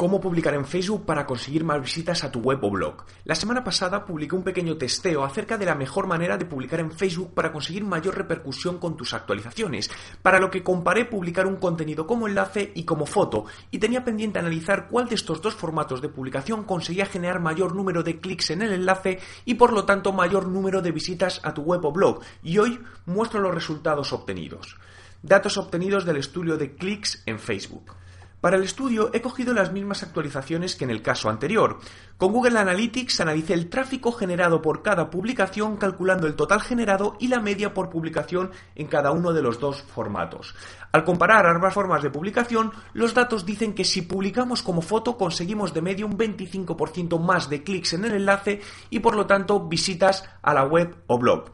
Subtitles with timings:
[0.00, 3.04] ¿Cómo publicar en Facebook para conseguir más visitas a tu web o blog?
[3.24, 6.90] La semana pasada publiqué un pequeño testeo acerca de la mejor manera de publicar en
[6.90, 9.90] Facebook para conseguir mayor repercusión con tus actualizaciones,
[10.22, 14.38] para lo que comparé publicar un contenido como enlace y como foto, y tenía pendiente
[14.38, 18.62] analizar cuál de estos dos formatos de publicación conseguía generar mayor número de clics en
[18.62, 22.22] el enlace y por lo tanto mayor número de visitas a tu web o blog,
[22.42, 24.78] y hoy muestro los resultados obtenidos.
[25.22, 27.92] Datos obtenidos del estudio de clics en Facebook.
[28.40, 31.78] Para el estudio he cogido las mismas actualizaciones que en el caso anterior.
[32.16, 37.28] Con Google Analytics analicé el tráfico generado por cada publicación calculando el total generado y
[37.28, 40.54] la media por publicación en cada uno de los dos formatos.
[40.90, 45.74] Al comparar ambas formas de publicación, los datos dicen que si publicamos como foto conseguimos
[45.74, 50.24] de media un 25% más de clics en el enlace y por lo tanto visitas
[50.40, 51.50] a la web o blog.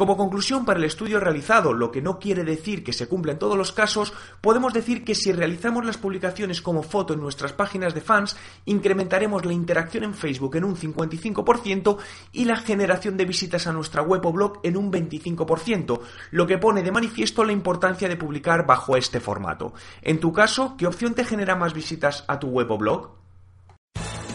[0.00, 3.38] Como conclusión para el estudio realizado, lo que no quiere decir que se cumpla en
[3.38, 7.92] todos los casos, podemos decir que si realizamos las publicaciones como foto en nuestras páginas
[7.92, 8.34] de fans,
[8.64, 11.98] incrementaremos la interacción en Facebook en un 55%
[12.32, 16.56] y la generación de visitas a nuestra web o blog en un 25%, lo que
[16.56, 19.74] pone de manifiesto la importancia de publicar bajo este formato.
[20.00, 23.19] En tu caso, ¿qué opción te genera más visitas a tu web o blog?